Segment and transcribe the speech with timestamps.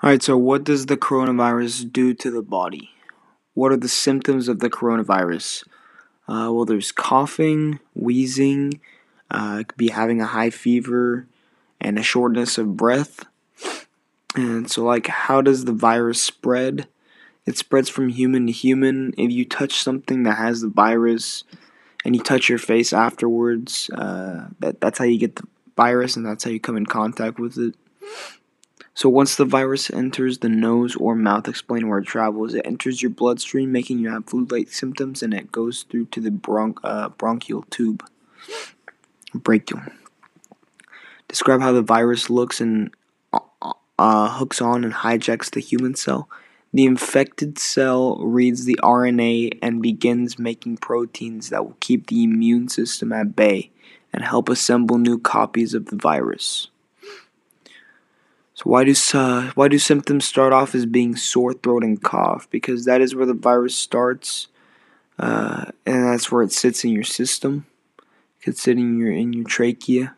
[0.00, 2.90] All right, so what does the coronavirus do to the body?
[3.54, 5.66] What are the symptoms of the coronavirus?
[6.28, 8.80] Uh, well, there's coughing, wheezing,
[9.28, 11.26] uh, could be having a high fever,
[11.80, 13.24] and a shortness of breath.
[14.36, 16.86] And so, like, how does the virus spread?
[17.44, 19.14] It spreads from human to human.
[19.18, 21.42] If you touch something that has the virus
[22.04, 26.24] and you touch your face afterwards, uh, that, that's how you get the virus and
[26.24, 27.74] that's how you come in contact with it.
[28.98, 32.52] So once the virus enters the nose or mouth, explain where it travels.
[32.52, 36.76] It enters your bloodstream, making you have flu-like symptoms, and it goes through to the
[36.82, 38.04] uh, bronchial tube,
[39.32, 39.82] brachial.
[41.28, 42.90] Describe how the virus looks and
[43.32, 43.38] uh,
[44.00, 46.28] uh, hooks on and hijacks the human cell.
[46.74, 52.68] The infected cell reads the RNA and begins making proteins that will keep the immune
[52.68, 53.70] system at bay
[54.12, 56.66] and help assemble new copies of the virus.
[58.68, 62.46] Why do uh, why do symptoms start off as being sore throat and cough?
[62.50, 64.48] Because that is where the virus starts,
[65.18, 67.64] uh, and that's where it sits in your system.
[67.98, 70.14] It could sit in your in your trachea.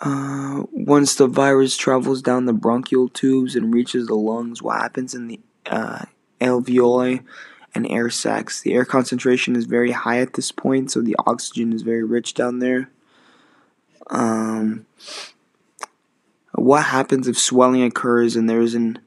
[0.00, 5.12] Uh, once the virus travels down the bronchial tubes and reaches the lungs, what happens
[5.12, 6.04] in the uh,
[6.40, 7.24] alveoli
[7.74, 8.60] and air sacs?
[8.60, 12.32] The air concentration is very high at this point, so the oxygen is very rich
[12.32, 12.90] down there.
[14.06, 14.86] Um,
[16.60, 18.98] what happens if swelling occurs and there is an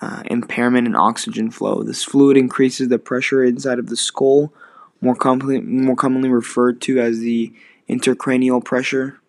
[0.00, 1.84] uh, impairment in oxygen flow?
[1.84, 4.52] This fluid increases the pressure inside of the skull,
[5.00, 7.52] more commonly, more commonly referred to as the
[7.88, 9.20] intracranial pressure.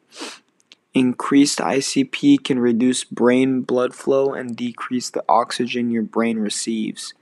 [0.95, 7.14] Increased ICP can reduce brain blood flow and decrease the oxygen your brain receives.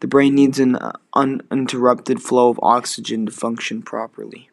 [0.00, 4.50] The brain needs an uh, uninterrupted flow of oxygen to function properly.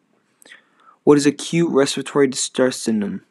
[1.02, 3.22] What is acute respiratory distress syndrome?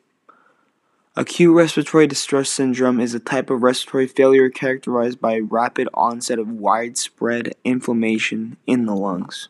[1.19, 6.47] Acute respiratory distress syndrome is a type of respiratory failure characterized by rapid onset of
[6.47, 9.49] widespread inflammation in the lungs.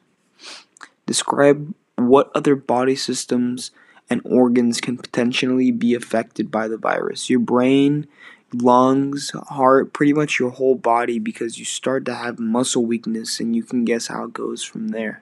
[1.06, 3.70] Describe what other body systems
[4.10, 7.30] and organs can potentially be affected by the virus.
[7.30, 8.08] Your brain,
[8.52, 13.56] lungs, heart, pretty much your whole body because you start to have muscle weakness and
[13.56, 15.22] you can guess how it goes from there.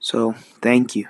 [0.00, 1.08] So, thank you.